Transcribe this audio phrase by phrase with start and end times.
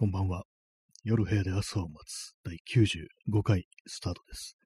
[0.00, 0.44] こんばんは。
[1.04, 4.56] 夜部屋で朝を待つ第95回スタートです。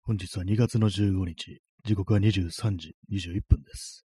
[0.00, 4.06] 本日は2月の15日、時刻は23時21分です。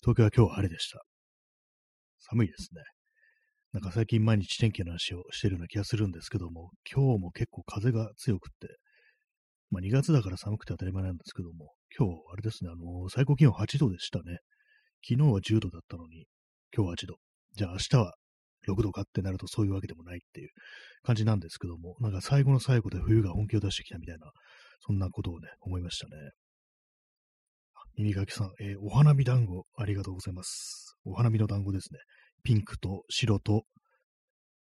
[0.00, 1.02] 東京は今日は晴れでした。
[2.20, 2.80] 寒いですね。
[3.74, 8.74] なんか最近毎日天気の話をしているような気がするんですけども、今日も結構風が強くって、
[9.70, 14.38] まあ2月だから寒くて当たり前なんですけども、今日あれですね、あのー、最高気温8度でしたね。
[15.06, 16.24] 昨日は10度だったのに、
[16.74, 17.16] 今日は8度。
[17.56, 18.14] じゃあ明日は
[18.68, 20.50] 6度かってなるとそういうわけでもないっていう
[21.02, 24.30] 感じなんですけども、なんか最後の最後で冬が本気を出してきたみたいな、
[24.86, 26.30] そんなことをね、思いましたね。
[27.96, 30.96] 耳かきさん、えー、お花見団子ありがとうございます。
[31.04, 31.98] お花見の団子ですね。
[32.42, 33.64] ピンクと白と、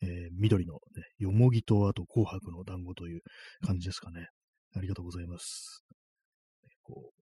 [0.01, 0.79] えー、緑の、ね、
[1.17, 3.21] よもぎとあと紅白の団子という
[3.65, 4.27] 感じですかね。
[4.75, 5.83] ありがとうございます。
[6.83, 7.20] こう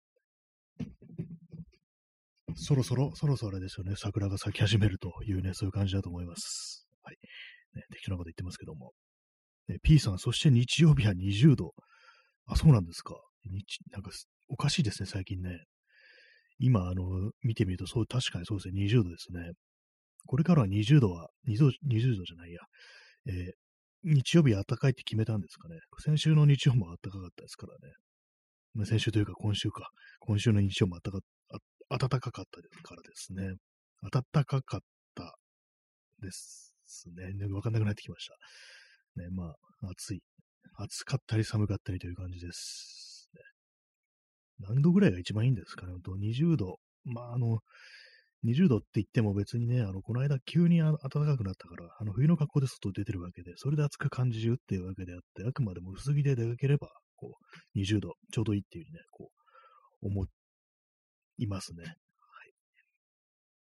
[2.56, 6.88] そろそろ、そろそろあれですよね、桜が咲き始めるというね、そういう感じだと思います。
[7.04, 7.18] はい。
[7.76, 8.94] ね、適当なこと言ってますけども。
[9.68, 11.74] ね、P さん、そして日曜日は20度。
[12.46, 13.16] あ、そうなんですか。
[13.44, 14.12] 日、なんか、
[14.48, 15.66] おかしいですね、最近ね。
[16.60, 19.52] 今、あの、見てみると、そう、確かにそうですね、20度ですね。
[20.26, 22.60] これからは20度は、20度、20度じゃないや。
[23.28, 23.52] えー、
[24.04, 25.76] 日曜日は暖かいって決めたんですかね。
[26.00, 27.94] 先週の日曜も暖かかったですからね。
[28.74, 29.90] まあ、先週というか今週か。
[30.20, 31.20] 今週の日曜も暖か
[31.90, 33.56] 暖かかったですからですね。
[34.12, 34.80] 暖かかっ
[35.16, 35.36] た
[36.22, 36.74] です
[37.16, 37.34] ね。
[37.34, 39.22] ねわかんなくなってきました。
[39.22, 39.56] ね、まあ、
[39.92, 40.22] 暑い。
[40.78, 43.30] 暑かったり寒かったりという感じです。
[43.34, 43.42] ね、
[44.60, 45.94] 何度ぐらいが一番いいんですかね？
[46.04, 46.78] と20度。
[47.06, 47.60] まあ、あの、
[48.46, 57.38] 20度って言っても別にね、あの、この間急に暖かくなったから、あの、冬の格好で外出てるわけで、それで暑く感じるっていうわけであって、あくまでも薄着で出かければ、こ
[57.76, 59.32] う、20度ちょうどいいっていうふうにね、こ
[60.04, 60.26] う、思っ
[61.38, 61.84] いますね。
[61.84, 61.96] はい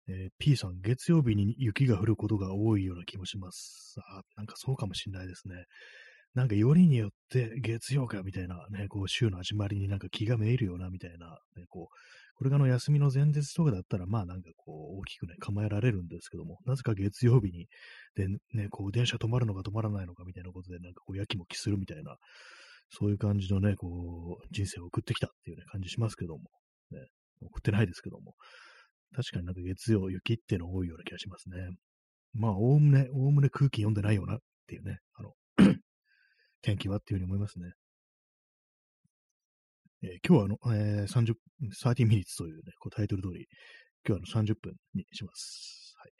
[0.08, 3.96] えー、P さん、月曜日に雪が降ることが多いような気もします。
[4.10, 5.66] あなんかそうかもしれないですね。
[6.34, 11.96] なんかよりによって月曜かみたいなね、こう週の始まりになんか気がめいるよなみたいな、ね、こう、
[12.36, 17.68] これがの休みの前日とかだったら、まあなんかこう大きくね、構えられるんですけども、なぜか月曜日に、
[18.16, 22.18] でね、こう電車止まるのか止まらないのかみたいなことで、なんかこうやきもきするみたいな、
[22.90, 26.50] そういう感じのね、こう、人生を送ってきたっていうね、感じしますけども、
[26.92, 27.00] ね、
[27.46, 28.36] 送ってないですけども。
[29.16, 31.58] 確かになんか月曜雪っていうの多いような気がしますね。
[32.34, 34.38] まあ、おおむね、おおむね空気読んでないよなっ
[34.68, 35.34] ていうね、あの
[36.64, 37.74] 天気はっていうふうに思いますね。
[40.04, 41.34] えー、今日はあの、えー、30、
[41.82, 43.48] 30 minutes というね、こうタイトル通り、
[44.06, 45.94] 今日はあの30分にします。
[45.98, 46.12] はい。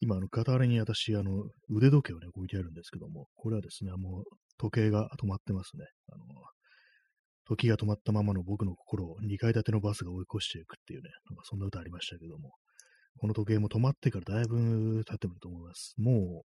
[0.00, 4.24] 今、あの、片割れに私、あの、腕時計をね、置いてあるんですけども、これはですね、もう、
[4.58, 5.84] 時計が止まってますね。
[6.12, 6.24] あの、
[7.50, 12.52] 時が止まったままの僕の心を2階建てのバスが追い越していくっていうね、なんかそんな歌ありましたけども、
[13.18, 15.94] この時計も止まってからだいぶ経ってると思います。
[15.98, 16.44] も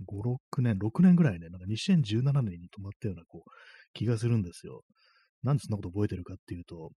[0.00, 3.50] う、5、6年、6年ぐらいね、なんか2017年に止まったようなこう
[3.94, 4.82] 気がするんですよ。
[5.42, 6.90] なんでそんなこと覚えてるかっていうと、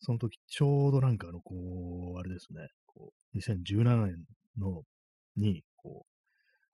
[0.00, 1.54] その時ちょうどなんかあの、こ
[2.16, 4.16] う、あれですね、こう2017年
[4.58, 4.82] の
[5.36, 6.12] に、こう、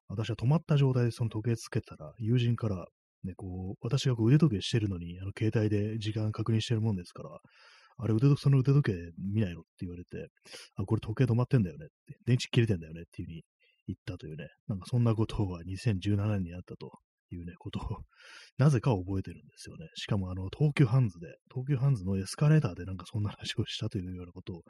[0.09, 2.87] 私は止まった状態でその時計つけたら、友人から、
[3.25, 7.31] ね、こう、私がこう腕時計してるのに、あの、携帯で時間確認してるもんですから、
[8.01, 10.29] あれ、腕その腕時計見ないのって言われて、
[10.77, 13.43] あ、これ時計止まってんだよねって、電池切れてんだよねっていうふうに
[13.89, 16.93] 言ったというね、なんかそんなことは2017年にあったと
[17.31, 17.83] いうね、ことを
[18.57, 19.89] なぜか覚えてるんですよね。
[19.97, 24.63] しかもあの、東急ハンズで、東急ハンズのエスカレーターでなんかそんな話をしたというようなことを、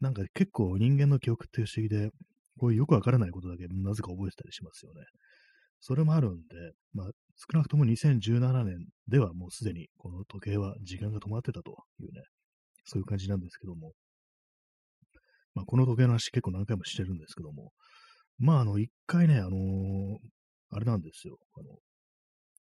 [0.00, 2.10] なんか結構人間の記憶って不思議で、
[2.58, 5.02] こういうよくわからないことだけなぜか覚えてたりしますよね。
[5.80, 12.22] それもあるんで、まあ、少なくとも2017年ではもうすでにこの時計は時間が止まってたというね、
[12.84, 13.92] そういう感じなんですけども、
[15.54, 17.70] まあ、この時計の話結構何回もしてるんですけども、
[18.38, 20.16] まあ、あの、一回ね、あのー、
[20.70, 21.76] あれなんですよ、あの、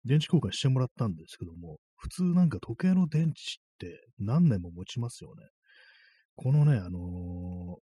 [0.05, 3.33] 電池交換してもらったんですけども、普通なんか時計の電池っ
[3.79, 5.45] て何年も持ちますよね。
[6.37, 6.99] このね、あの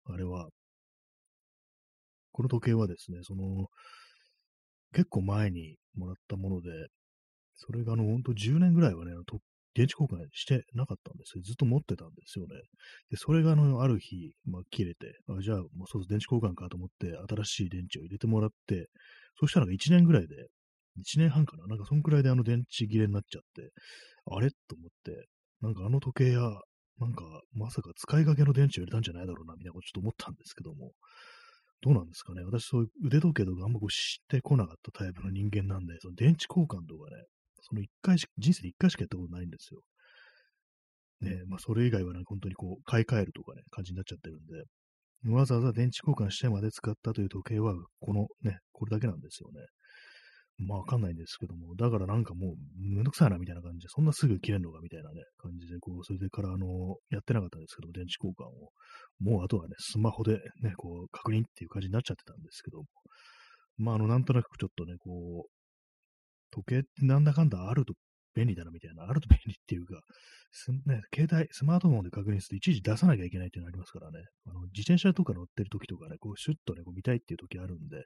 [0.09, 0.49] ー、あれは、
[2.31, 3.67] この時計はですね、その、
[4.93, 6.69] 結構前にもらったもので、
[7.55, 9.13] それがあの、ほんと10年ぐらいはね、
[9.75, 11.43] 電池交換してなかったんですよ。
[11.43, 12.55] ずっと持ってたんですよね。
[13.11, 18.87] で、それがあの、ある日、まあ、切れて、あじゃあ、もうそう電池交換かと思って、新しい電池を入れてもらって、
[19.39, 20.35] そしたら1年ぐらいで、
[20.97, 23.69] 1年半かななんかそんくらいであの電池切れになっちゃって、
[24.31, 24.49] あれ？
[24.49, 25.27] と思って、
[25.61, 26.39] なんかあの時計や、
[26.99, 30.93] なんかまさか使いかけの電池を入れたんじゃないだろうな、みたいなことちょっと思ったんですけども、
[31.85, 32.43] どうなんですかね。
[32.43, 37.23] 私、そういう腕時計とかあんまこう知ってこなかったタイプの人間なんで、その電池交換とかね、
[37.61, 39.81] その一回し、人生で一回しかやったことないんですよ。
[41.21, 49.61] ねまあ、それ以外はね、本当にこう、買い替えるとかね、感じになっちゃってるんで、わざわざ電池交換してまで使ったという時計は、このね、これだけなんですよね。
[50.57, 58.71] まあわかんないんですけども、だからなんかもうめんどくさいなみたいな感じで、そんなすぐ切れんのかみたいなね、感じで、こう、それでからあの、やってなかったんですけど、電池交換を。
[59.19, 62.85] もうあとはね、スマホでね、こう、確認っていう感じになっちゃってたんですけども、
[63.77, 65.49] まああの、なんとなくちょっとね、こう、
[66.51, 67.93] 時計ってなんだかんだあると
[68.35, 70.01] 便利だなみたいな、あると便利っていうか、
[70.85, 78.03] ね、携帯、スマートフォンで確認するといちいち出さなきゃいけないっていうのありますからね、あの自転車とか乗ってる時とかね、こうシュッとね、こう見たいっていう時あるんで、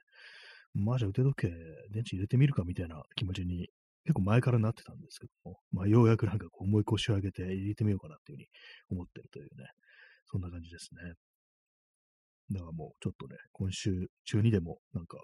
[0.74, 1.48] まあじゃあ腕時計、
[1.90, 3.68] 電池入れてみるかみたいな気持ちに
[4.04, 8.46] 結構前からなってたんですけども、まあようやくなんかこう思い腰を上げて入れてみようかなっていうふうに
[8.90, 9.66] 思ってるというね、
[10.26, 11.14] そんな感じですね。
[12.52, 15.18] だからもうちょっとね、今週中にでもなんか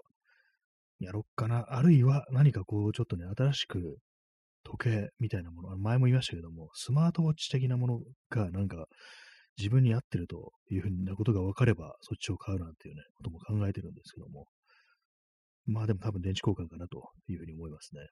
[0.99, 1.65] やろっかな。
[1.69, 3.97] あるいは何かこうちょっとね、新しく
[4.63, 7.99] 時計みたいなもの、前も言いましたけども、スマートウォッチ的なもの
[8.29, 8.85] がなんか
[9.57, 14.45] 自分に合ってるというふうなことが分かれば、そっちを買うなんていうね、ことも考えてるんですけども、
[15.67, 18.07] まあでも多分電池交換かなというふうに思いますね。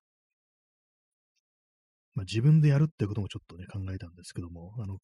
[2.14, 4.98] まあ自分でやるってこともちょっとね、考えたんですけども、あの、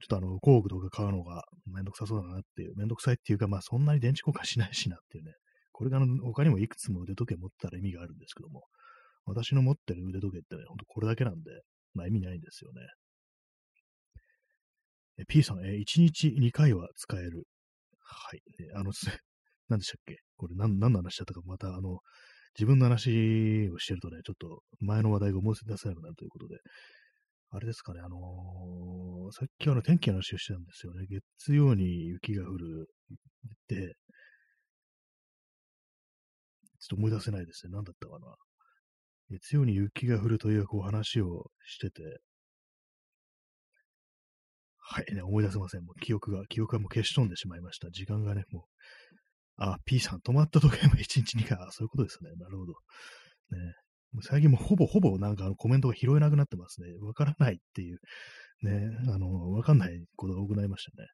[0.00, 5.32] ちょっとあの、工具とか買うのがめんどくさそうだなっていう、めんどくさいっていうか、まあそんなに電池交換しないしなっていうね、
[5.72, 8.64] これがあの他にもいくつも腕時計持ったら意味があるんですけども、
[9.26, 11.50] 私の持ってる腕時計ってね、ほんとこれだけなんで、
[11.94, 12.80] まあ意味ないんですよね。
[15.28, 17.46] P さん、え1日2回は使える。
[18.00, 18.42] はい。
[18.74, 18.92] あの、
[19.68, 20.18] 何でしたっけ？
[20.36, 21.98] これ何、何の話だったか、また、あの、
[22.58, 26.56] 自分の話をしてるとね、ちょっと前の話題が思い出せなくなるということで、
[27.50, 31.06] あれですかね、あのー、さっきあの天気の話をしてたんですよね。
[31.06, 33.94] 月曜に雪が降るって、
[36.78, 37.72] ちょっと思い出せないですね。
[37.72, 38.34] 何だったかな。
[39.30, 42.02] 月曜に雪が降るというこう話をしてて、
[44.78, 45.84] はい、ね、思い出せません。
[45.84, 47.90] もう記憶が、記憶がもう消し飛んでしまいました。
[47.90, 48.62] 時間がね、もう。
[49.56, 51.58] あ、P さん、止まった時計も1日2回。
[51.70, 52.30] そういうことですね。
[52.36, 52.72] なるほど。
[52.72, 53.74] ね。
[54.22, 56.88] 最近もほぼほぼなんかあのコメントが拾えなくなってますね。
[57.02, 57.98] わからないっていう、
[58.62, 61.08] ね、あの、わかんないことが多くなりましたね。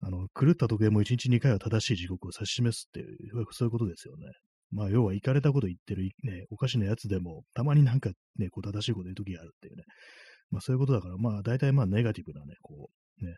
[0.00, 4.26] あの、狂った時計も1日2回は正しい時刻を指し示すっていう、そういうことですよね。
[4.70, 9.84] まあ、要は、行かれたこと言ってる、ね、おかしなやつでも、たまになんかね、こう正しいこと言うときがあるっていうね。
[10.50, 13.36] まあ、そういうことだから、まあ、大体まあ、ネガティブなね、こう、ね、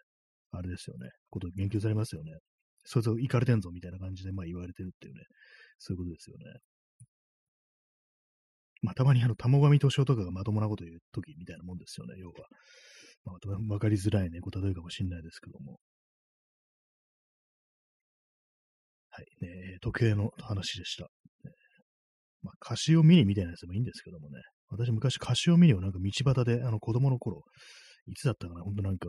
[0.51, 2.33] あれですよね、こと言及されますよね。
[2.89, 5.21] そいつ行かれてんぞみたいな感じで、まあ、言われてるっていうね、
[5.79, 6.45] そういうことですよね。
[8.81, 12.35] まあ、たまにあの、玉神敏夫とかがまともなこと言うときみたいなもんですよね、要は。
[13.25, 15.79] まあ、わかりづらいね、こう、例えかもしれないですけども。
[19.11, 21.09] はい、ね、時計の話でした。
[22.41, 27.43] まあ、カシオミニみたいなやつもいいんですけどもね、私昔カシオミニをなんか道端で、あの子供の頃、
[28.07, 29.09] いつだったかな、ほんとなんか、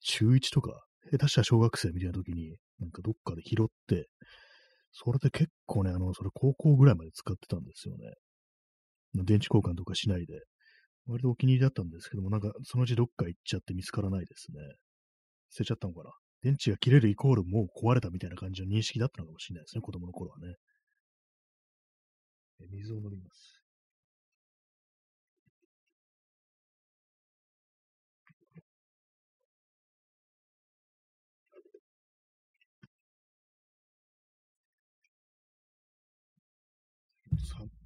[0.00, 4.08] 中1とか、下手した小学生みたいな時に、なんかどっかで拾って、
[4.92, 8.14] それで結構ね、あの、それ高校ぐらいまで使ってたんですよね。
[9.14, 10.40] 電池交換とかしないで。
[11.06, 14.58] 割とお気に入りだったんですけども、なんかそのうちどっか行っちゃって見つからないですね。
[15.50, 16.10] 捨てちゃったのかな。
[16.42, 20.54] 電池が切れるイコールもう壊れたみたいな感じの認識だったのかもしれないですね、子供の頃はね。
[22.70, 23.57] 水を飲みます。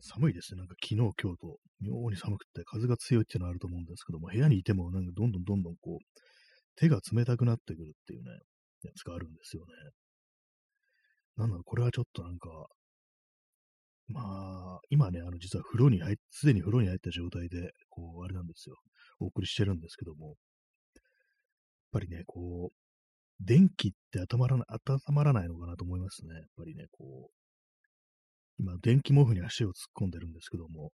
[0.01, 0.59] 寒いですね。
[0.59, 6.05] なんか昨日、今日と妙に寒くて風が強いっていうのはあると思うんですけども、部屋にいてもなんかどんどんどんどんこう、
[6.77, 8.31] 手が冷たくなってくるっていうね、
[8.83, 9.73] やつがあるんですよね。
[11.37, 12.49] なんだろう、これはちょっとなんか、
[14.09, 14.21] ま
[14.77, 18.77] あ、今ね、あの、実は風呂に入っ、すでに風呂に入った状態で、こう、あれなんですよ。
[19.21, 20.37] お送りしてるんですけども、やっ
[21.93, 22.77] ぱりね、こう、
[23.41, 26.35] 電気って温まらない、温まらないのかなと思いますね。
[26.35, 27.42] やっぱりね、こう、
[28.63, 29.73] 今、電気毛布に足を突っ
[30.05, 30.93] 込んでるんですけども、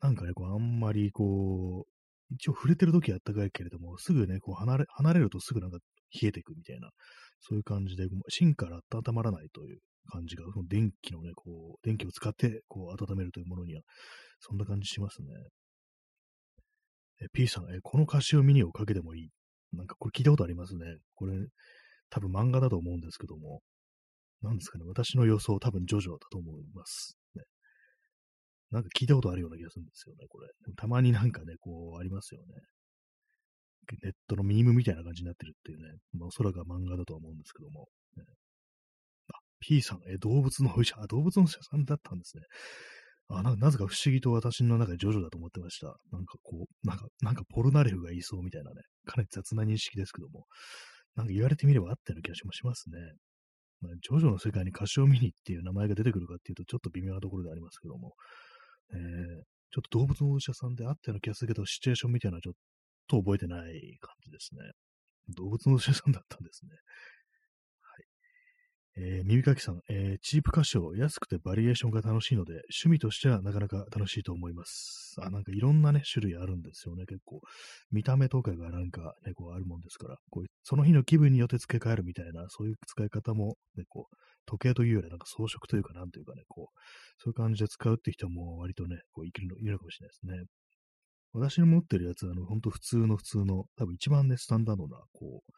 [0.00, 5.78] なんかね、こう、あんまりこう、一応触れてる時は暖かいけれども、すぐね、こう離れ、離れるとすぐなんか
[6.20, 6.90] 冷えていくみたいな、
[7.40, 9.78] そういう感じで、芯から温まらないという
[10.10, 13.82] 感じが、その電気のね、こう、電気を使って、こう、温めるというものには、
[14.40, 15.28] そんな感じしますね。
[17.22, 19.28] え、P さん、え、この歌詞をミニをかけてもいい？
[19.72, 20.84] なんかこれ聞いたことありますね。
[21.14, 21.34] これ、
[22.10, 23.62] 多分漫画だと思うんですけども、
[24.42, 27.16] なんですかね、私の予想、多分ジョジョだと思います。
[27.34, 27.42] ね、
[28.70, 30.48] なんか聞いたことあるような気がするんですよね、これ。
[30.76, 32.54] たまになんかね、こう、ありますよね。
[34.02, 37.88] ネットのミームみたいな感じになってるっていうね、まあ、おそらくは漫画だとは思うんですけども。
[38.16, 38.24] ね、
[39.32, 42.42] あ、P さん、え、動物のお医者、あ、動物のお医者さんだったんですね。
[43.28, 45.96] あな、なぜか不思議と私の中でジョジョだと思ってました。
[46.12, 50.46] なんかこう、なんか、なんかポルナレフが言いそうみたいなね、かなり雑な認識ですけども、
[51.16, 52.98] なんか言われてみればあったような気がしますね。
[53.80, 58.14] まあ、ジョジョの世界にカシオミニっていう名前が出てくるかっていうと、ちょっと微妙なところでありますけども、
[58.92, 58.98] えー、
[59.70, 62.54] ちょっと動物のお医者さんであったような気がするけど、シチュエーションみたいなのはちょっ
[63.08, 64.60] と覚えてない感じですね。
[65.36, 66.70] 動物のお医者さんだったんですね。
[68.98, 75.16] えー、耳かきさん、えー、チープ歌唱、安くてバリエーションが楽しいので、趣味としてはなかなか楽しいと思います。
[75.20, 77.42] あ、なんかいろんなね、種類あるんですよね、結構。
[77.90, 86.80] 見た目とかがなんかね、こうあるもんですから、こうその日の気分によって付け替えるみたいな、そういう使い方も、ね、こう、時計というよりなんか装飾というか、なんというかね、こう、
[87.22, 90.46] そういう感じで使うって人も割とね、こう、いけるの、いるのかもしれないですね。
[91.32, 95.52] 私の持ってるやつは、あの、ほんと普通の普通の、多分一番ね、スタンダードな、こう、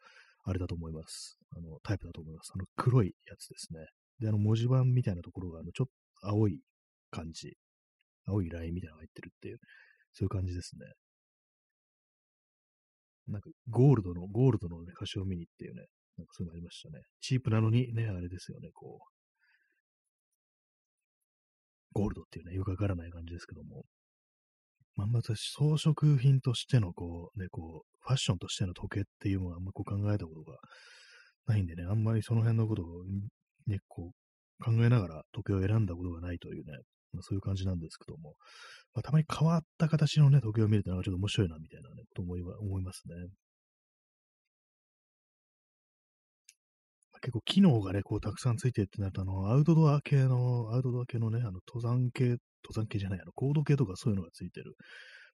[0.48, 1.38] あれだと思います。
[1.54, 2.52] あの、タイプだと思います。
[2.54, 3.80] あの、黒いやつですね。
[4.18, 5.86] で、あの、文字盤みたいなところが、あの、ちょっ
[6.22, 6.58] と青い
[7.10, 7.58] 感じ。
[8.26, 9.58] 青いラインみたいなのが入ってるっていう、
[10.14, 10.86] そういう感じですね。
[13.26, 15.84] なんか、ゴールドの、ゴールドのね、歌唱ミニっていうね、
[16.16, 17.02] なんかそういうのありましたね。
[17.20, 19.08] チープなのにね、あれですよね、こう。
[21.92, 23.84] ゴールドっていうね、よくわからない感じですけども。
[24.98, 30.58] まあ、まず装飾品としての、こう、ね、こう、ファッションとしての時計っていうのはあんまこう考えたことが
[31.46, 32.86] ないんでね、あんまりその辺のことを
[33.68, 36.72] ね、こう、考えながら時計を選んだことがないというね、
[37.12, 38.34] まあ、そういう感じなんですけども、
[38.92, 43.14] まあ、たまに変わった形のね、時計を見るとなんかちょっと面白いな、みたいなね、こと思い思いますね。
[47.20, 52.38] 結構機能がね、こうたくさんついてってなると、あの、アウトドア系の、アウトドア系のね、あの、登山系、登
[52.74, 54.74] 山系じゃない、あの、コード系とかそういうのがついてる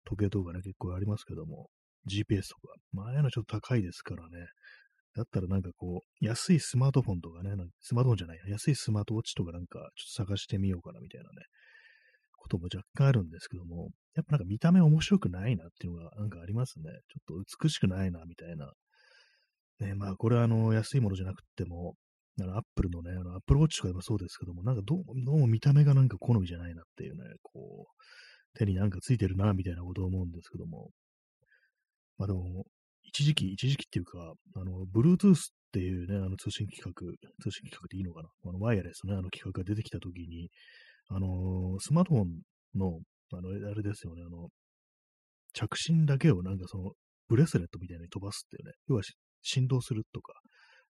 [0.04, 1.68] 時計とかね、結構ありますけども、
[2.06, 4.46] GPS とか、まあ、ああいうのちょっと高いですからね、
[5.16, 7.50] だったらなんかこう、安いスマートフォンとかね、
[7.80, 11.46] スマートフォンじゃない、安いスマートウォッチとかなんかちょっと探してみようかなみたいなね、
[12.36, 16.84] ことも若干あるんですけども、やっぱなんか見た目面白くないなっていうのがなんかありますね。
[17.08, 18.70] ちょっと美しくないなみたいな
[19.84, 21.94] ね、まあ、これはあの、安いものじゃなくても、
[22.40, 30.90] あの、アップルのね、アップルウォッチとかでもそうですけども、なんかどうどうも見た目がなんか好みじゃないなっていうね、こう、手になんかついてるな、みたいなことを思うんですけども、
[32.18, 32.64] まあでも、
[33.02, 35.36] 一時期、一時期っていうか、あの、Bluetooth っ
[35.72, 38.28] ていうね、あの通信規格、通信規格っていいのかな。
[38.46, 40.50] あの、ワイヤレスのね、あの規格が出てきたときに、
[41.08, 42.28] あの、スマートフォン
[42.74, 43.00] の、
[43.32, 44.48] あの、あれですよね、あの、
[45.52, 46.92] 着信だけをなんかその、
[47.28, 49.02] ブレスレットみたいに飛ばすっていうね、要は
[49.44, 50.34] 振動するとか、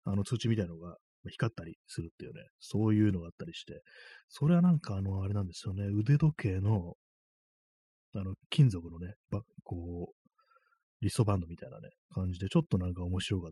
[0.05, 0.97] あの通知みたいなのが
[1.31, 3.83] 光ったりするっていうね、そういうのがあったりして、
[4.29, 6.95] それはなんかあの、あれなんですよね、腕時計の、
[8.15, 9.15] あの、金属のね、
[9.65, 10.25] こう、
[11.01, 13.51] リストバンドみたいなね、感じで、ちょっとなんか面白かっ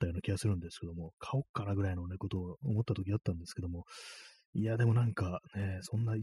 [0.00, 3.84] たような気がするんですけども、買おっかなぐらいのね、ことを思った時あったんですけども、
[4.54, 6.14] いや、でもなんかね、そんな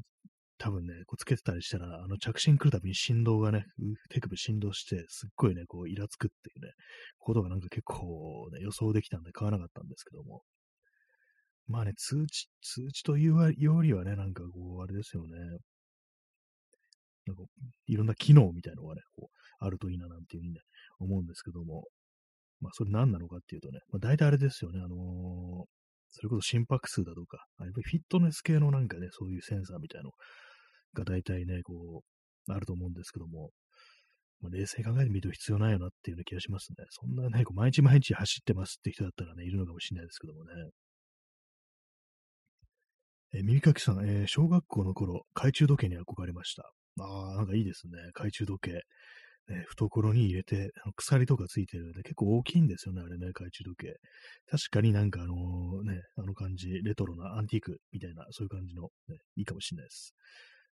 [0.65, 3.67] 多分ね、こうつけてたりしたら、あの着信来るたびに振動がね、
[4.09, 6.71] 手首振動して、すっごいね、こう、イラつくっていうね、
[7.19, 10.41] ことがなんか結構ね、予想できたんで買わなかったんですけども。
[11.67, 15.37] まあね、通知、通知というよりはね、なんかこう、あれですよね。
[17.27, 17.43] なんか、
[17.85, 20.61] いろんな機能みたいのがね、こう、あるといいななんていうふうにね、
[20.97, 21.83] 思うんですけども。
[22.59, 24.97] まあ、それ何なのかっていうとね、まあ、大体あれですよね、あのー、
[26.09, 30.11] それこそ心拍数だとか、やっぱりフィットネス系のなんかね、そういうセンサーみたいなの
[30.95, 32.03] が大体ね、こ
[32.47, 33.51] う、あると思うんですけども、
[34.41, 36.85] まあ、冷静に考えてみると必要ないよなっていうような気がしますね。
[36.89, 40.51] そんなね、こう毎日毎日走ってますって人だったらね、いるのかもしれないですけどもね。
[43.33, 46.71] え、耳かきさん、えー、小学校の頃、懐中時計に憧れました。
[47.01, 47.97] ああ、なんかいいですね。
[48.13, 48.81] 懐中時計。
[49.47, 53.93] ね、懐に入れて、鎖とかついてるんで、結構大きいんですよね、あれね、懐中時計。
[54.49, 60.15] 確かになんかあのね、あの感じ、レトロなアンティークみたいな、そういう感じの、ね、いいかもしれないです。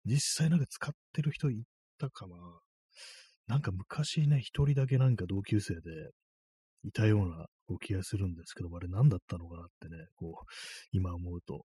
[0.06, 1.64] 実際なんか使ってる人い
[1.98, 2.36] たかな
[3.48, 5.82] なんか昔ね、一人だけなんか同級生で
[6.84, 7.46] いたような
[7.82, 10.46] 気がするんですけど、あれ何だったのかなってね、こう、
[10.92, 11.66] 今思うと。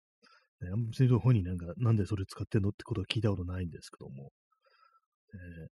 [0.62, 4.32] ね、あんまり本人なんか、なんでそれ使ってんのってことは聞いたことないんですけども。
[5.34, 5.68] えー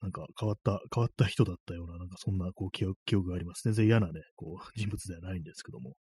[0.00, 3.62] なんか変わった、変わった人だったような、なんかそんなこう記憶があります。
[3.64, 5.96] 全然嫌なね、こう 人物ではないんですけども。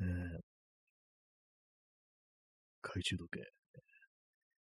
[0.00, 0.40] えー、
[2.82, 3.53] 懐中時計。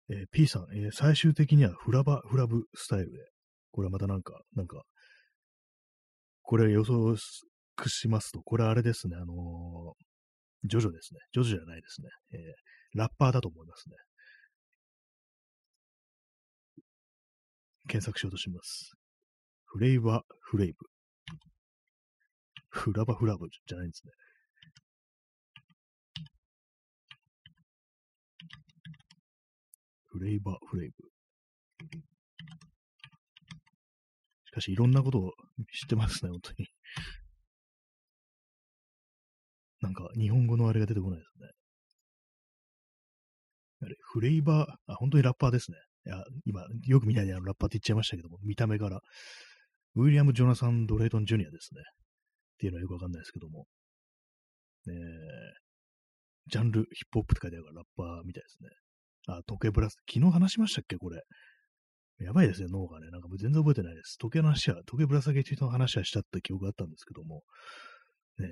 [0.09, 3.17] えー、P さん、えー、最終的にはフラバ、フラブスタイルで。
[3.71, 4.83] これはまたなんか、なんか、
[6.41, 7.15] これ予想
[7.87, 11.19] しますと、これあれですね、あのー、ジョジョですね。
[11.33, 12.07] ジョジョじゃないですね。
[12.33, 13.95] えー、ラッパーだと思いますね。
[17.87, 18.93] 検索しようとします。
[19.65, 20.77] フレイバフレイブ。
[22.69, 24.11] フラバフラブじゃないんですね。
[30.17, 30.95] フレイバーフレイブ。
[34.45, 35.33] しかし、いろんなことを
[35.73, 36.67] 知ってますね、本当に。
[39.81, 41.49] なんか日本語のあれが出てこないですね。
[43.81, 45.77] あれ、フレイバー、あ、本当にラッパーですね。
[46.05, 49.01] いや、今、よく見ないであのラッパーって言っちゃいましたけども、見た目から、
[49.95, 51.81] ウィリアム・ジョナサン・ドレイトン・ジュニアですね。
[51.81, 53.67] っていうのはよくわかんないですけども。
[54.87, 54.93] えー、
[56.47, 58.69] ジャンル、ヒップホップって書いてあるからラッパーみたいですね。
[59.27, 60.97] あ、時計ブラス、昨日話しましたっけ？
[60.97, 61.21] これ。
[62.19, 63.09] やばいですね、脳がね。
[63.09, 64.17] なんかもう全然覚えてないです。
[64.17, 67.43] 時計の話は、時計ぶら下げ中の話はしたって記憶があったんですけども、
[68.39, 68.49] ね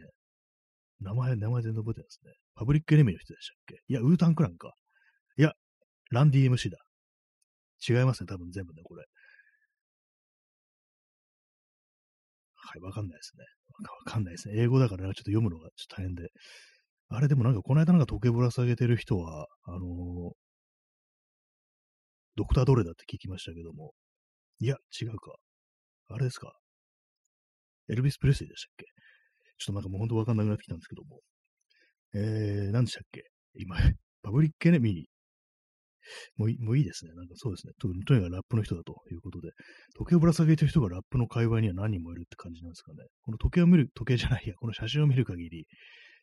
[1.00, 2.32] 名前、名前全然覚えてないですね。
[2.56, 3.82] パブリックエネミーの人でしたっけ？
[3.88, 4.74] いや、ウータンクランか。
[5.38, 5.54] いや、
[6.12, 6.78] ランディ MC だ。
[7.88, 9.04] 違いますね、多分全部ね、これ。
[12.56, 13.44] はい、わかんないですね。
[14.06, 14.56] わかんないですね。
[14.58, 16.30] 英語だからちょっと読むのがちょっと大変で。
[17.10, 20.32] あれでもなんかこの間なんか時計ぶら下げてる人は、あのー、
[22.36, 23.94] ドクターどれだって聞きましたけども。
[24.60, 25.36] いや、違うか。
[26.10, 26.54] あれですか。
[27.90, 28.86] エルビス・プレスリーでしたっけ
[29.58, 31.20] ちょっとなんかもう本当わかんなくなってきたんですけども。
[32.16, 33.24] えー、何でしたっけ
[33.56, 33.76] 今、
[34.22, 35.14] パブリックエネミー。
[36.38, 37.14] もういもういいですね。
[37.14, 37.74] なんかそうですね。
[37.80, 39.52] ととにかくラップの人だということで、
[39.98, 43.06] 時計をぶら下げてる人がラップの界隈には何人もいるって感じなんですかね。
[43.22, 45.66] この時計を見る、時計じゃないや、この写真を見る限り、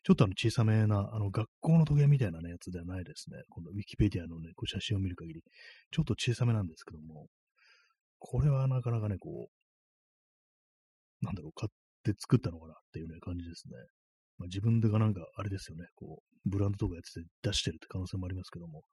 [0.03, 3.37] ちょっとあの小さめな、あの学校の時計みたいな、ね、やつではないですね。
[3.49, 5.41] このウィキペディアのね、こう写真を見る限り、
[5.91, 7.27] ちょっと小さめなんですけども、
[8.19, 9.49] これはなかなかね、こ
[11.21, 13.73] う、なんだろう、買って作ったのかなっていうね、感じですね。
[14.37, 18.83] まあ、自分でがなんか、あれですよね、こう、ブランドとかやってて出してるって可能性もありますけども、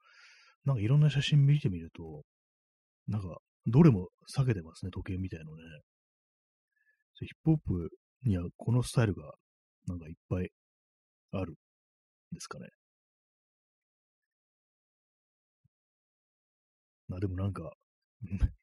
[0.65, 2.23] なんかいろんな写真見てみると、
[3.07, 5.63] なんか、どれも避けてますね、時計みたいのね。
[7.21, 7.91] ヒップホップ
[8.25, 9.33] にはこのスタイルが
[9.87, 10.51] なんかいっぱい
[11.33, 11.55] あるん
[12.33, 12.69] ですかね。
[17.09, 17.73] まあでもなんか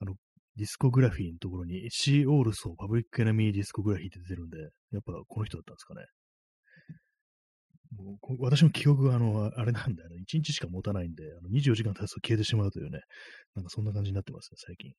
[0.00, 0.14] あの、
[0.56, 4.58] ディスコグラフィーのところに、 See also Public E nemy discography って出てるんで、
[4.92, 6.06] やっぱこの人だったんですかね。
[7.96, 10.16] もう私の記憶があの、あれなんだよね。
[10.28, 13.00] 1日しか持たないんで、あの24時間経つと消えてしまうというね、
[13.54, 14.92] なんかそんな感じになってますね、最近。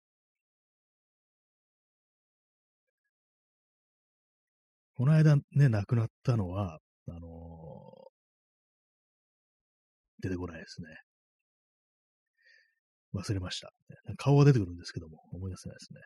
[4.99, 10.89] この間ね、亡くなったのは、あのー、出てこないですね。
[13.13, 13.71] 忘れました。
[14.17, 16.01] 顔は出てくるんですけども、思い出せないですね。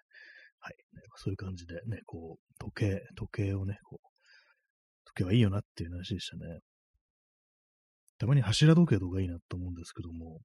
[0.59, 0.75] はい。
[1.15, 4.07] そういう感じでね、こう、時計、時計をね、こう、
[5.05, 6.59] 時計はいいよなっていう話でしたね。
[8.19, 10.39] たまに柱時計とかいいなと思うんですけども、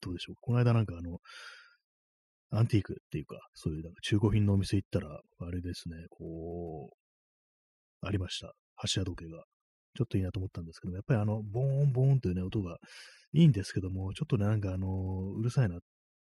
[0.00, 0.36] どうでしょう。
[0.40, 1.18] この間なんかあの、
[2.50, 8.52] アンティークっていうか、そういうなんか中古品のお店行ったら、あれですね、こう、ありました。
[8.76, 9.44] 柱時計が。
[9.96, 12.78] ちょっといいなと思ったんですけども、やっぱりあの、ボーンボーンというね、音が
[13.32, 15.78] いいんですけども、ちょっとね、なんかあの、うるさいな、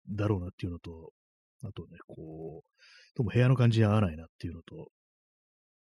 [0.09, 1.11] だろうなっていうのと、
[1.63, 4.89] あとね、こう、とも部屋の感じに合わないなっていうのと、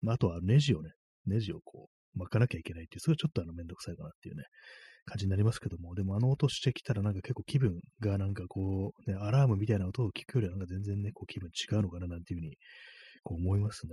[0.02, 0.90] まあ、あとはネジをね、
[1.26, 4.44] ネジをこう、巻かなきゃいけないっていう、それはちょっとあの、めんどくさいかなっていうね、
[5.04, 12.56] 感じになりますけども、でもあの音してきたらなんか結構気分がなんかこう、ね、アラームみたいな音を聞くよりはなんか全然ね、こう気分違うのかななんていうふうに
[13.24, 13.92] こう思いますね。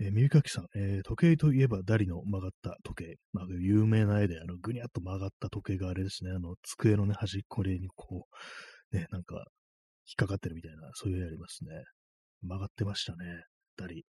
[0.00, 3.16] えー、耳かきさん、えー、時計といえばダリの曲がった時計。
[3.32, 8.26] まあ、有名な絵で、あの、ぐにゃっと曲がった時計があれですね、あの、机のね、端っこにこ
[8.92, 9.36] う、ね、なんか、
[10.06, 11.70] 引っかかってるみたいな、そういう絵ありますね。
[12.42, 13.44] 曲がってましたね、
[13.76, 14.04] ダリ。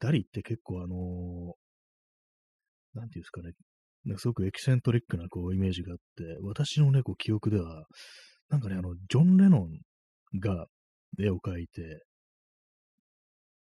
[0.00, 3.52] ダリって結構あのー、なんていうんですかね、
[4.12, 7.84] かすごくエキセントリックなこうイメージがあって、私のね、こう記憶では、
[8.50, 10.66] なんかね、あの、ジョン・レノンが
[11.18, 12.02] 絵を描いて、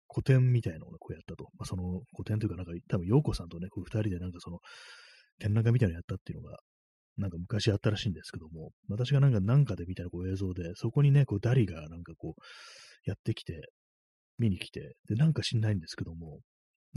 [0.09, 1.45] 古典みたいなのをこうやったと。
[1.57, 4.59] まあ、その古典というか、なんか多分、陽子さんとね、こう二人でなんかその、
[5.39, 6.59] 展覧会みたいなのやったっていうのが、
[7.17, 13.69] なんか昔あったらしいんですけども、私がなんかなんかで見たこう映像で、そこにね、こうダリがなんかこう、やってきて、
[14.37, 16.39] 見に来て、で、なんか知んないんですけども、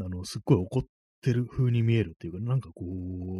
[0.01, 0.83] あの、すっごい怒っ
[1.23, 2.85] てる風に見えるっていうか、なんかこ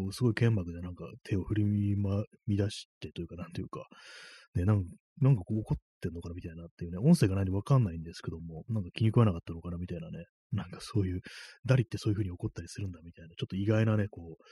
[0.09, 3.87] う、すごい剣幕でなんか手を振り、乱してというか、なんていうか、
[4.55, 11.21] ね、なんか、なんかこう怒ってんのかなみたいなっていうね、音声がないんでわかんないんですけども、なんか気に食わなかったのかなみたいなね、なんかそういう、
[11.65, 14.45] ダリってそういう風に怒ったりするんだみたいな、ちょっと意外なね、こう、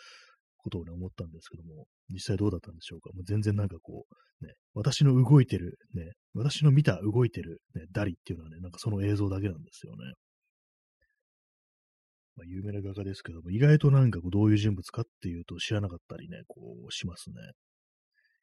[0.64, 3.10] ことをね、思ったんですけども、実際どうだったんでしょうか？
[3.14, 4.06] もう全然なんかこ
[4.42, 9.98] う、ね、私の動いてる、ね、私の見た動いてる、ね、ダリっていうのはね、なんかその映像だけなんですよね。
[12.36, 17.36] まあ、有名な画家ですけども、意外となんかこうどういう人物かっていうと知らなかったりね、こうしますね。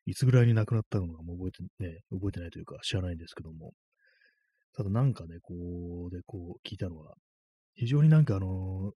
[0.06, 3.74] いつぐらいに亡くなったのかも覚えて、ね、覚えてないというか知らないんですけども、
[4.74, 5.54] ただなんかね、こ
[6.08, 7.16] う、で、こう聞いたのは、
[7.76, 8.94] 非常になんかあの、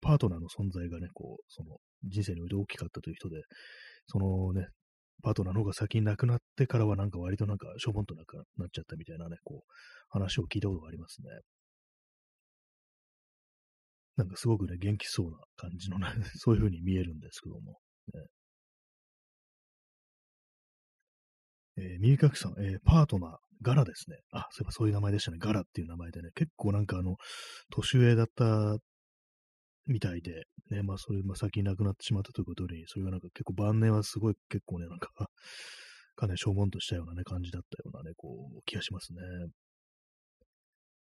[0.00, 3.42] パートナーの存在がね、こう、その人生において大きかったという人で、
[4.06, 4.68] そのね、
[5.22, 9.72] パートナーの方が先に亡くなってからはなんか割となんかしょぼんとなくなっちゃったみたいなね、こう、
[10.10, 11.28] 話を聞いたことがありますね。
[14.16, 16.06] なんかすごくね、元気そうな感じのね、
[16.36, 17.78] そういう風に見えるんですけども。
[18.14, 18.26] ね、
[21.76, 24.18] えー、耳かきさん、えー、パートナー、ガラですね。
[24.32, 25.38] あ、そういえばそういう名前でしたね。
[25.38, 27.16] ガラっていう名前でね、結構なんかあの、
[27.70, 28.78] 年上だった
[29.86, 35.10] みたいで、ね、まあそれ、まあ先に亡くなってしまったということに、それがなんか結構晩年はすごい結構ね、なんか、
[36.16, 39.20] かなりしょぼんとしたようなね、感じだったようなね、こう、気がしますね。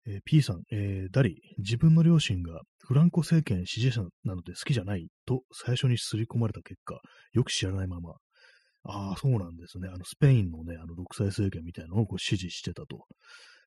[0.07, 7.01] えー、P さん、えー、ダリ、自分の両親がフランコ政権支持者なので好きじゃないと最初に刷り込まれた結果、
[7.33, 8.11] よく知らないまま、
[8.83, 9.89] ああ、そうなんですね。
[9.89, 13.05] あの、スペインのね、あの、独裁政権みたいなのをこう支持してたと。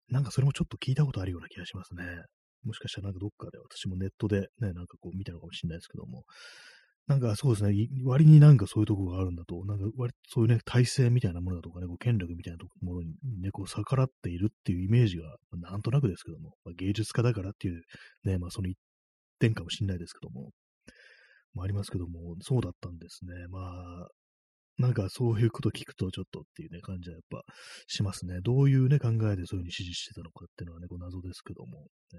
[0.08, 2.04] なんかそれもちょっと聞いたことあるような気がしますね。
[2.64, 6.24] もしかしたらなんかどっかで私もネットでね、なんかこう見たのかもしれないですけども。
[7.06, 13.08] なんかそうですね、割になんかそういうとこがあるんだと、なんか割そういうね、体制みたいなものだとかね、こう権力みたいなものに
[13.42, 17.82] ね、こう逆らっているっていうイメージが、まあ、なんとなくですけども、まあ、芸術家だからっていう
[18.22, 18.78] ね、まあその一
[19.40, 20.50] 点かもしれないですけども、
[21.52, 23.32] まあありますけども、そうだったんですね。
[23.48, 24.08] まあ、
[24.78, 27.42] なんかそういうこと聞くとちょっとっていうね、感じはやっぱ
[27.88, 28.40] しますね。
[28.40, 32.18] どういうね、考えでそういうふうに指示してたのかっていうのはね、こう謎ですけども、ね、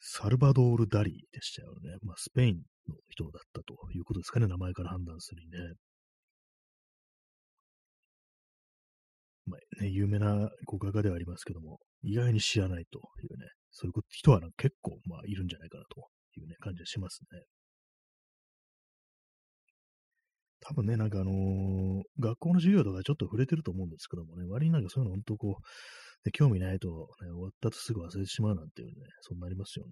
[0.00, 1.96] サルバドール・ダリーでしたよね。
[2.02, 5.74] まあ、スペインの人だったということですかね、名前から判断するにね。
[9.46, 16.08] まあ、ね、有名な画家ではありますけども、意外に知らないというね、そういう人は結構、まあ、いるんじゃないかなと
[16.40, 17.42] いうね、感じがしますね。
[20.60, 25.62] 多分ね、なんかあのー、学校の授業とかちょっと触れてると思うんですけどもね、割になんかそういうの本当こう、
[26.24, 26.88] ね、興味ないと、
[27.22, 29.90] ね、終わったとすぐ忘れてしまうなんていうね、そんなりますよね。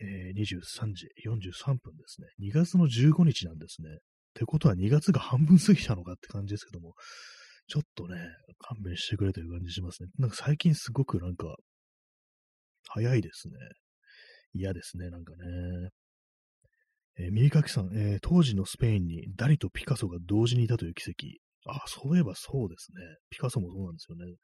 [0.00, 2.26] えー、23時43分ですね。
[2.40, 3.88] 2月の15日なんですね。
[3.90, 3.96] っ
[4.34, 6.94] てことは2月が半分過ぎたのかって感じですけども、
[7.68, 8.16] ちょっとね、
[8.58, 10.08] 勘弁してくれという感じしますね。
[10.18, 11.54] なんか最近すごくなんか、
[12.88, 13.54] 早いですね。
[14.52, 15.90] 嫌ですね、なんかね。
[17.16, 21.43] えー、耳かきさん、えー、当時のスペインにダリとピカソが同時にいたという奇跡。
[21.66, 23.00] あ、そういえばそうですね。
[23.30, 24.34] ピカソもそうなんですよね。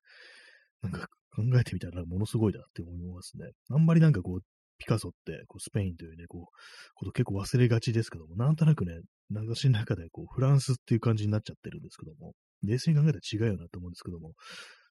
[0.82, 3.50] なんか考えてみたらものすごいなって思いますね。
[3.70, 4.40] あんまりなんかこう、
[4.78, 14.32] ピカソってこうスペインというね、こう、こと結構忘れがちですけども、なんとなくね、流しの中でこう、フランスっていう感じになっちゃってるんですけども、冷静に考えたら違うよなと思うんですけども、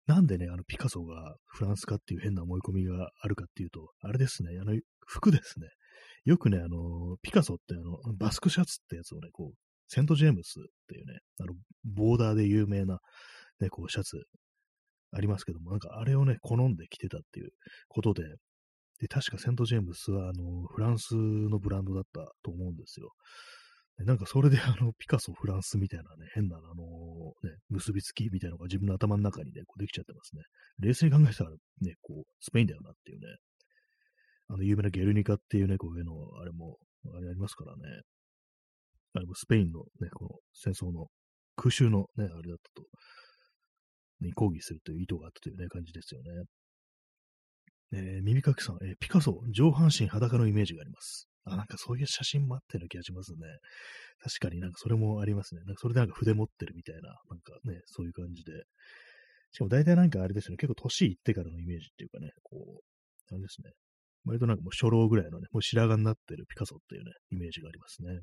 [0.06, 5.68] なんでね、あのピカソがフランスかっていう変な思い込みがあるかっていうと、あれですね、あの服ですね。
[6.26, 13.00] よくね、あの、ピカソってあの、バスクシャツってやつをね、こう、セント・ジェームスっていうね、あの、ボーダーで有名な、
[13.60, 14.24] ね、こう、シャツ
[15.12, 17.50] ありますけども、なんかあれをね、好んで着てたっていう
[17.88, 18.24] ことで、
[19.00, 23.12] で、確かセント・ジェームスは、あの、フランスのブランドだったと思うんですよ。
[24.06, 26.76] なんかそれであの、ピカソ、フランスみたいなね、変なあの、
[27.44, 30.44] ね、結びつきみたいなのが自分の頭の中にね、こうできちゃってますね。
[30.80, 33.26] 冷静に考えたらね、こう、スペインだよなっていうね。
[34.48, 36.78] あの、有名なゲルニカっていうね、こういうの、あれも、
[37.14, 37.82] あれありますからね。
[39.14, 41.08] あれもスペインのね、この戦争の
[41.56, 42.88] 空襲のね、あれだったと、
[44.22, 46.44] に抗議するという意図があったというね、感じですよね。
[47.92, 51.28] えー、耳かきさん、えー、ピカソ、上半身裸のイメージがあります。
[51.46, 53.38] あ、なんかそういう写真もあったような気がしますね。
[54.22, 55.62] 確かになんかそれもありますね。
[55.66, 58.52] なんかそれでなんか筆持ってるみたいな、なんかね、そういう感じで。
[59.52, 63.72] しかも大体なんかあれですよね、結構年いってからのイメージっていうかね、こう、あれですね。
[64.26, 68.20] 割となんかもう初老ぐらいのね、もう白髪になってるピカソっていうね、イメージがありますね。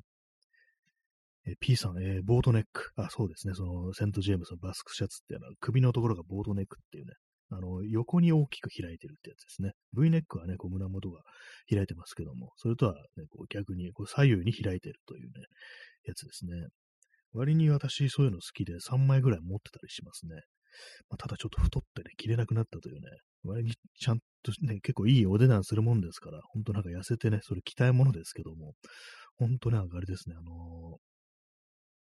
[1.47, 2.91] えー、P さん、えー、ボートネック。
[2.97, 3.55] あ、そうですね。
[3.55, 7.13] その、セント・ジェームスのバスクシャツっていうのは、首のところがボートネックっていうね、
[7.51, 9.73] あの、横に大きく開いてるってやつですね。
[9.93, 11.23] V ネックはね、こう胸元が
[11.71, 15.31] 開いてますけども、それとはね、こう逆にこう左右に開いてるというね、
[16.07, 16.69] やつですね。
[17.33, 20.41] 割に私そういうの好きで3枚ぐらい持ってたりしますね。
[21.09, 23.09] まあ、ただちょっと太ってね、着れなくなったというね、
[23.45, 28.75] 割にちゃんとね、結構いいお値段するもんですから、ほんとなんか痩せてね、それ着たいものですけども、
[29.37, 30.97] ほんとね、あれですね、あのー、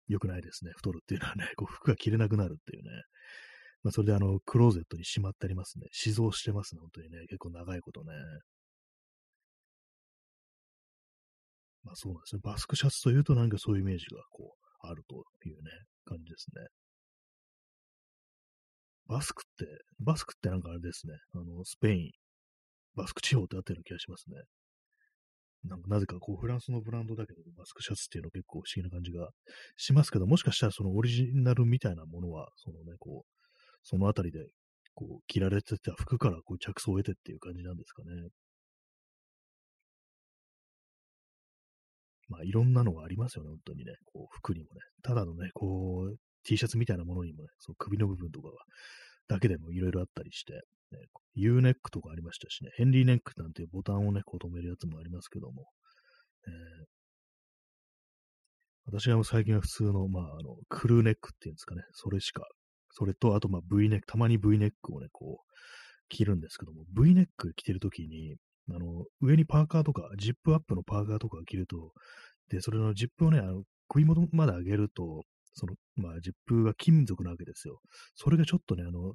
[0.07, 0.71] 良くないですね。
[0.75, 2.89] 太るっていうのはね、こう服が着れなくなるっていうね。
[3.83, 5.87] まあ、それであの、クローゼットにしまってありますね。
[5.91, 7.19] 死蔵してますね、本当にね。
[7.27, 8.13] 結構長いことね。
[11.83, 12.41] まあそうなんですね。
[12.43, 15.71] バスクシャツというとなんかそういうイメージがこう、あるというね、
[16.05, 16.67] 感じですね。
[19.07, 19.65] バスクって、
[19.99, 21.13] バスクってなんかあれですね。
[21.33, 22.11] あの、スペイン、
[22.95, 24.35] バスク地方ってあったような気がしますね。
[25.67, 29.29] なんかなぜかこうフランスのブランドだけど、マスクシャツっていうの結構不思議な感じが
[29.75, 33.47] しますけど、もしかしたらそのオリジナルみたいなものは、そのね、こう、
[33.83, 34.47] そのあたりで、
[34.93, 38.29] こう、着られてた服からこう着想を得てっていう感じなんですかね。
[42.29, 43.93] まあ、いろんなのがありますよね、本当にね。
[44.05, 44.81] こう、服にもね。
[45.01, 48.53] ただのね、こう、T シャツみたいなものにもね、その首の部分とかが、
[49.27, 50.53] だけでもいろいろあったりして、
[50.91, 50.99] ね、
[51.35, 55.65] U ネックとかありましたしね、ヘンリーネックなんていうボタンをね、こう止めるやつもありますけども、
[56.47, 56.85] えー、
[58.85, 62.47] 私は最近は普通の、まあ、あの、クルーネックっていうんですかね、それしか、
[62.91, 65.47] それと、あと、まあ、V ネック、たまに V ネックをね、こう、
[66.09, 68.35] 着るんですけども、V ネック着てるときに、
[68.69, 71.91] あの、上にパーカーとか、ジップアップのパーカーとか着ると、
[72.49, 75.23] で、それのジップをね、あの、首元まで上げると、
[75.57, 77.79] その、まあ、ジップが金属なわけですよ。
[78.15, 79.13] それがちょっとね、あの、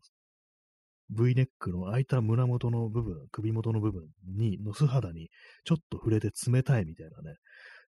[1.11, 5.29] V ネックの開いた胸元の部分、首元の部分に、の素肌に
[5.65, 7.37] ちょっと触れて冷たいみたいなね、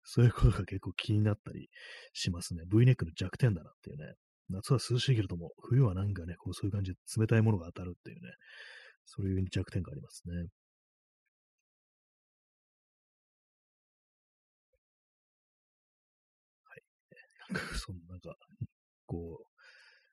[0.04, 1.68] そういうことが結構気になったり
[2.12, 2.62] しますね。
[2.70, 4.14] V ネックの弱点だなっていうね。
[4.50, 8.30] 夏は涼しいけれども、冬はなんかね、こうそういう感じで冷たいものが当たるっていうね、
[9.06, 10.48] そういう弱点がありますね。
[17.78, 18.36] そんなんか、
[19.06, 19.46] こう、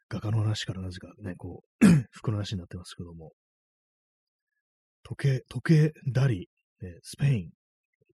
[0.10, 3.32] 画家の話からなぜかね、こう、 服の話になってますけども、
[5.04, 6.50] 時計、時計、ダリ、
[6.82, 7.52] ね、スペイン、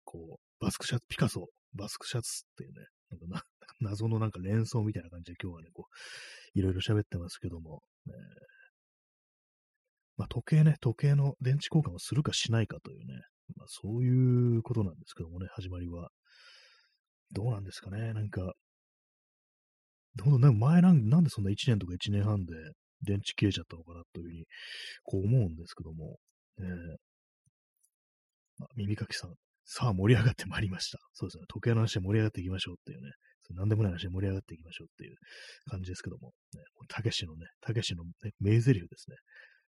[0.04, 3.42] こう、バスクシャツ、ピカソ、バスクシャツっていうね、なんかな
[3.80, 8.12] 謎のなんか連想みたいな感じで今日はね、こう、いろいろ喋ってますけども、えー、
[10.16, 13.20] まあ、時計ね、時計の電池交換をするかしないかというね、
[13.54, 16.10] まあ、そういうことなんですけどもね、始まりは。
[17.32, 18.54] どうなんですかね、なんか、
[20.22, 22.54] ほんとね、前なんなんでそんな1年とか1年半で
[23.02, 24.44] 電池切れちゃったのかなというふうに、
[25.04, 26.16] こう思うんですけども、
[26.58, 26.66] えー、
[28.58, 30.98] まあ、耳かきさん、さあ盛り上がってまいりました。
[31.12, 33.10] そうですね、時計の話で盛り上がっていきましょうっていうね、
[33.46, 35.16] そ何でもない話で盛り上がっていきましょうっていう
[35.70, 39.16] 感じですけども、ね、たけしのね、たけしの、ね、名台詞ですね。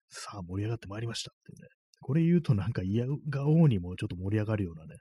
[0.10, 1.67] さあ盛り上がってまいりましたっていうね。
[1.99, 4.95] これ言うとなんか嫌がおうにもちょっと盛り上がるようなね、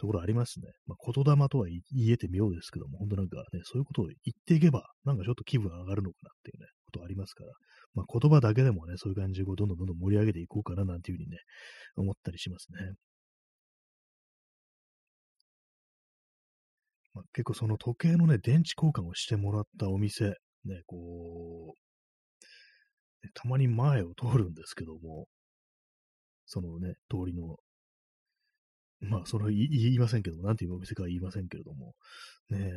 [0.00, 0.72] ところありますね。
[0.86, 7.50] まあ、言霊とは言えて妙ですけども、本当なんかね、そういうことを言っていけば、なんかちょっと気分上がるのかなっていうね、ことありますから、
[7.94, 11.36] まあ、言葉だけでもね、そういう感じでどんどんどんどん盛り上げていこうかななんていうふうにね、
[11.96, 12.94] 思ったりしますね。
[17.12, 25.26] まあ、結構その時計のね、電池交換をしてもらったお店、ね、こう、たまに前を通るんですけども、
[26.46, 27.56] そのね、通りの
[29.00, 31.94] まあ、それは 言いませんけども、なんていうお店か言いませんけれども、
[32.50, 32.70] ね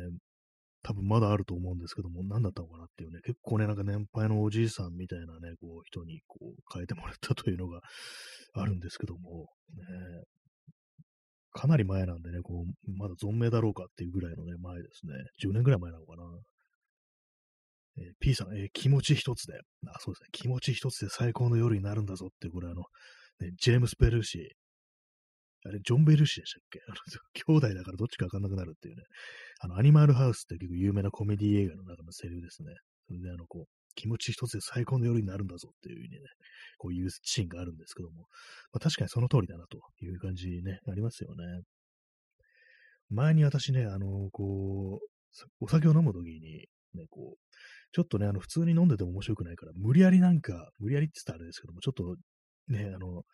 [0.86, 7.80] 多分まだあると思うんですけども、何だったのかなっていうね、結構ね、なんか年配のおじいさんみたいなね、こう、人にこう、変えてもらったというのが
[8.52, 10.24] あるんですけども、ね、
[11.52, 15.14] かなり前なんでね、こう、まだ存命だろうかっていうぐらいのね、前ですね。
[15.42, 16.22] 10年ぐらい前なのかな。
[17.96, 19.54] えー、P さん、えー、気持ち一つで、
[19.86, 22.82] あ、そうですね、気持ち一つで最高の夜になるんだぞって、これあの、
[23.40, 24.50] ね、ジェームス・ペルーシ、
[25.64, 26.80] あれ、ジョン・ベルシーでしたっけ？
[26.88, 26.96] あの、
[27.58, 29.02] 兄弟だからどっちかわかんなくなるっていうね。
[29.60, 32.74] あの、アニマルハウスって結構有名なコメディ映画の中のセリフですね。
[33.08, 36.28] それであの、こう、気持ち一つで最高の夜になるんだぞっていうふうにね、
[36.78, 38.26] こういうシーンがあるんですけども、
[38.72, 41.62] まあ、確かにその通りだなという感じね、ありますよね。
[43.10, 45.06] 前に私ね、あの、こう、
[45.60, 47.38] お酒を飲むときに、ね、こう、
[47.92, 52.16] ちょっとね、あの、普通に飲んでても面白くないから、無理やりなんか、無理やりって言ったらあれですけども、ちょっと、
[52.68, 53.24] ね、あの、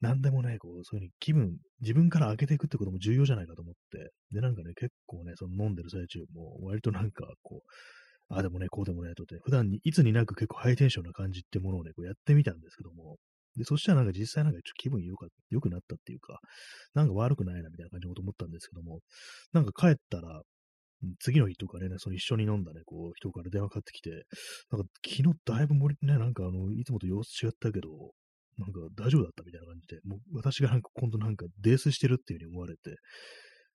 [0.00, 13.16] なんでもね、こう、そういうふうに気分、自分から開けていくってことも重要じゃないかと思って、で、なんかね、結構ね、その飲んでる最中も、割となんか、こう、ああでもね、こうでもね、とって、普段にいつになく結構ハイテンションな感じってものをね、こうやってみたんですけども、
[13.56, 16.40] で、そしたらなんか実際なんかちょっと気分良か良くなったっていうか、
[16.94, 19.00] なんか悪くないなみたいな感じのこと思ったんですけども、
[19.52, 20.42] なんか帰ったら、
[21.20, 24.10] 次の日とかね、その一緒に飲んだね、こう、人から電話かかってきて、
[24.70, 28.12] なんか昨日だいぶ森、ね、なんかあの、いつもと様子違ったけど、
[28.58, 32.96] なんか大丈夫だったみたいな感じで、もう私がなんか今度なんか泥酔してるっていう風に思われて、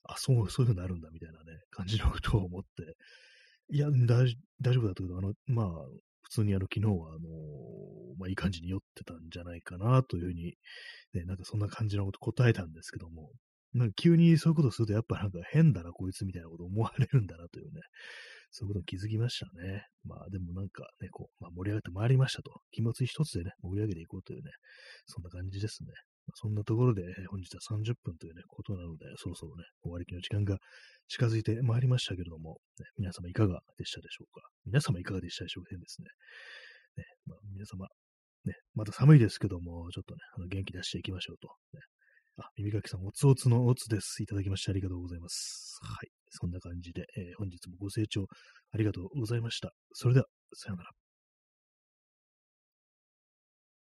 [0.04, 2.96] あ、そう、そういう風になるんだみたいなね、感じのことを思って、
[3.70, 5.68] いや、大丈夫だったけど、あの、まあ、
[6.24, 7.30] 普通にあの、昨日はあの、
[8.18, 10.56] まあ、いい感じに酔ってたんじゃないかなというふうに、
[11.14, 13.32] ね、なんかそんな感じのこと答えたんですけども、
[13.74, 17.82] なんか急にそういうことするとやっぱなんか変だな、こいつみたいなこと思われるんだなというね、
[18.52, 19.88] そういうことに気づきましたね。
[20.04, 22.52] まあでもなんかね、こう、まあ、盛り上がってまいりましたと。
[22.72, 24.52] 気持ち一つでね、盛り上げていこうというね、
[25.08, 25.92] そんな感じですね。
[26.28, 30.58] まあ、そんなところで、本日は30分というね、ことなので、そろそろね、終わりの時間が
[31.08, 36.08] 近づいてまいりましたけれども、ね、皆様いかがでしたでしょうか皆様いかがでしたでしょうかですね。
[36.98, 37.88] ねまあ、皆様、
[38.46, 41.48] ね、また寒いですけども、ちょっとね、あの元気出していきましょうと。
[41.74, 41.80] ね、
[42.38, 44.22] あ、耳かきさん、おつおつのおつです。
[44.22, 45.80] いただきましてありがとうございます。
[45.82, 46.21] はい。
[46.32, 48.26] そんな感じで、えー、本日もご清聴
[48.74, 49.72] ありがとうございました。
[49.94, 51.01] それでは、さようなら。